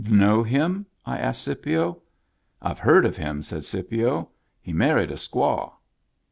[0.25, 2.01] "Know him?" I asked Scipio."
[2.63, 4.29] IVe heard of him," said Scipio."
[4.63, 5.73] He mar ried a squaw."